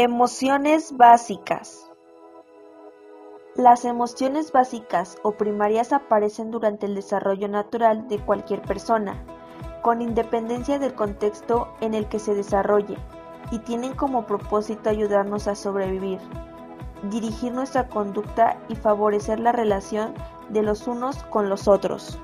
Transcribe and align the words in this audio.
Emociones 0.00 0.96
básicas 0.96 1.90
Las 3.56 3.84
emociones 3.84 4.52
básicas 4.52 5.16
o 5.24 5.32
primarias 5.32 5.92
aparecen 5.92 6.52
durante 6.52 6.86
el 6.86 6.94
desarrollo 6.94 7.48
natural 7.48 8.06
de 8.06 8.20
cualquier 8.20 8.62
persona, 8.62 9.20
con 9.82 10.00
independencia 10.00 10.78
del 10.78 10.94
contexto 10.94 11.66
en 11.80 11.94
el 11.94 12.06
que 12.06 12.20
se 12.20 12.36
desarrolle, 12.36 12.96
y 13.50 13.58
tienen 13.58 13.92
como 13.92 14.24
propósito 14.24 14.88
ayudarnos 14.88 15.48
a 15.48 15.56
sobrevivir, 15.56 16.20
dirigir 17.10 17.52
nuestra 17.52 17.88
conducta 17.88 18.56
y 18.68 18.76
favorecer 18.76 19.40
la 19.40 19.50
relación 19.50 20.14
de 20.48 20.62
los 20.62 20.86
unos 20.86 21.24
con 21.24 21.48
los 21.48 21.66
otros. 21.66 22.20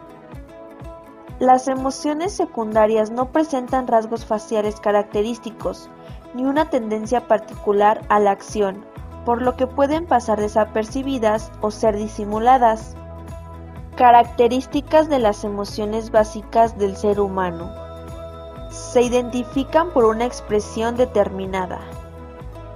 Las 1.40 1.66
emociones 1.66 2.32
secundarias 2.34 3.10
no 3.10 3.32
presentan 3.32 3.88
rasgos 3.88 4.24
faciales 4.24 4.78
característicos, 4.78 5.90
ni 6.34 6.44
una 6.44 6.68
tendencia 6.68 7.26
particular 7.28 8.02
a 8.08 8.18
la 8.18 8.32
acción, 8.32 8.84
por 9.24 9.40
lo 9.40 9.56
que 9.56 9.66
pueden 9.66 10.06
pasar 10.06 10.40
desapercibidas 10.40 11.50
o 11.60 11.70
ser 11.70 11.96
disimuladas. 11.96 12.96
Características 13.96 15.08
de 15.08 15.20
las 15.20 15.44
emociones 15.44 16.10
básicas 16.10 16.76
del 16.76 16.96
ser 16.96 17.20
humano. 17.20 17.72
Se 18.70 19.02
identifican 19.02 19.90
por 19.90 20.04
una 20.04 20.24
expresión 20.24 20.96
determinada, 20.96 21.78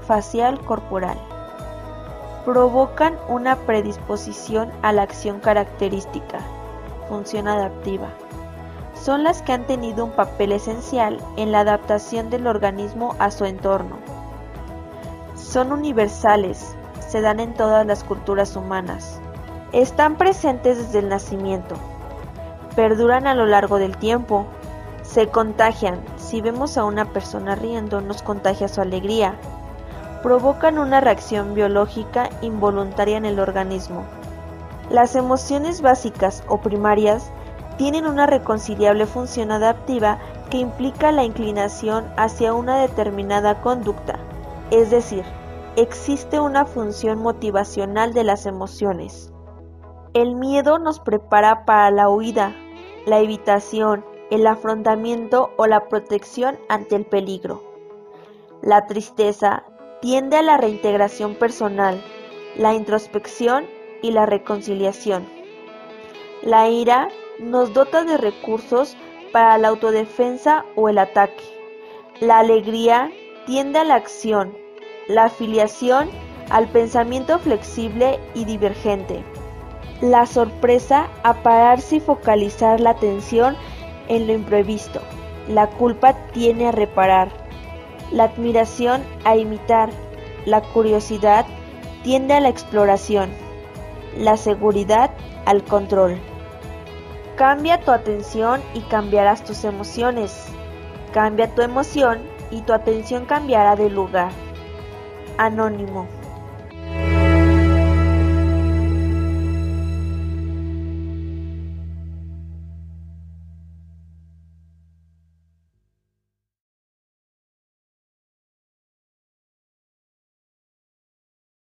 facial 0.06 0.60
corporal. 0.60 1.18
Provocan 2.44 3.18
una 3.28 3.56
predisposición 3.56 4.70
a 4.82 4.92
la 4.92 5.02
acción 5.02 5.40
característica, 5.40 6.38
función 7.08 7.48
adaptiva 7.48 8.08
son 9.02 9.24
las 9.24 9.42
que 9.42 9.52
han 9.52 9.66
tenido 9.66 10.04
un 10.04 10.10
papel 10.10 10.52
esencial 10.52 11.18
en 11.36 11.52
la 11.52 11.60
adaptación 11.60 12.30
del 12.30 12.46
organismo 12.46 13.14
a 13.18 13.30
su 13.30 13.44
entorno. 13.44 13.96
Son 15.34 15.72
universales, 15.72 16.76
se 17.06 17.20
dan 17.20 17.40
en 17.40 17.54
todas 17.54 17.86
las 17.86 18.04
culturas 18.04 18.56
humanas. 18.56 19.20
Están 19.72 20.16
presentes 20.16 20.78
desde 20.78 20.98
el 20.98 21.08
nacimiento. 21.08 21.76
Perduran 22.74 23.26
a 23.26 23.34
lo 23.34 23.46
largo 23.46 23.78
del 23.78 23.96
tiempo. 23.96 24.46
Se 25.02 25.28
contagian. 25.28 26.00
Si 26.16 26.40
vemos 26.40 26.76
a 26.76 26.84
una 26.84 27.06
persona 27.06 27.54
riendo, 27.54 28.00
nos 28.00 28.22
contagia 28.22 28.68
su 28.68 28.80
alegría. 28.80 29.36
Provocan 30.22 30.78
una 30.78 31.00
reacción 31.00 31.54
biológica 31.54 32.28
involuntaria 32.42 33.16
en 33.16 33.24
el 33.24 33.38
organismo. 33.40 34.04
Las 34.90 35.16
emociones 35.16 35.82
básicas 35.82 36.42
o 36.48 36.58
primarias 36.58 37.30
tienen 37.78 38.06
una 38.06 38.26
reconciliable 38.26 39.06
función 39.06 39.50
adaptiva 39.52 40.18
que 40.50 40.58
implica 40.58 41.12
la 41.12 41.24
inclinación 41.24 42.12
hacia 42.16 42.52
una 42.52 42.80
determinada 42.80 43.62
conducta, 43.62 44.18
es 44.70 44.90
decir, 44.90 45.24
existe 45.76 46.40
una 46.40 46.66
función 46.66 47.20
motivacional 47.20 48.12
de 48.12 48.24
las 48.24 48.46
emociones. 48.46 49.32
El 50.12 50.34
miedo 50.34 50.78
nos 50.78 50.98
prepara 50.98 51.64
para 51.64 51.90
la 51.90 52.08
huida, 52.08 52.54
la 53.06 53.20
evitación, 53.20 54.04
el 54.30 54.46
afrontamiento 54.46 55.50
o 55.56 55.66
la 55.66 55.88
protección 55.88 56.58
ante 56.68 56.96
el 56.96 57.06
peligro. 57.06 57.62
La 58.60 58.86
tristeza 58.86 59.62
tiende 60.00 60.36
a 60.36 60.42
la 60.42 60.56
reintegración 60.56 61.36
personal, 61.36 62.02
la 62.56 62.74
introspección 62.74 63.66
y 64.02 64.10
la 64.10 64.26
reconciliación. 64.26 65.28
La 66.42 66.68
ira 66.68 67.08
nos 67.38 67.72
dota 67.72 68.04
de 68.04 68.16
recursos 68.16 68.96
para 69.32 69.58
la 69.58 69.68
autodefensa 69.68 70.64
o 70.74 70.88
el 70.88 70.98
ataque. 70.98 71.44
La 72.20 72.38
alegría 72.38 73.10
tiende 73.46 73.78
a 73.78 73.84
la 73.84 73.94
acción, 73.94 74.56
la 75.06 75.24
afiliación 75.24 76.10
al 76.50 76.68
pensamiento 76.68 77.38
flexible 77.38 78.18
y 78.34 78.44
divergente. 78.44 79.22
La 80.00 80.26
sorpresa 80.26 81.08
a 81.22 81.42
pararse 81.42 81.96
y 81.96 82.00
focalizar 82.00 82.80
la 82.80 82.90
atención 82.90 83.56
en 84.08 84.26
lo 84.26 84.32
imprevisto. 84.32 85.00
La 85.48 85.66
culpa 85.66 86.14
tiene 86.32 86.68
a 86.68 86.72
reparar. 86.72 87.28
La 88.12 88.24
admiración 88.24 89.02
a 89.24 89.36
imitar. 89.36 89.90
La 90.46 90.62
curiosidad 90.62 91.46
tiende 92.02 92.34
a 92.34 92.40
la 92.40 92.48
exploración. 92.48 93.30
La 94.16 94.36
seguridad 94.36 95.10
al 95.46 95.64
control. 95.64 96.18
Cambia 97.38 97.78
tu 97.78 97.92
atención 97.92 98.60
y 98.74 98.80
cambiarás 98.80 99.44
tus 99.44 99.62
emociones. 99.62 100.46
Cambia 101.12 101.54
tu 101.54 101.62
emoción 101.62 102.18
y 102.50 102.62
tu 102.62 102.72
atención 102.72 103.26
cambiará 103.26 103.76
de 103.76 103.90
lugar. 103.90 104.32
Anónimo. 105.36 106.17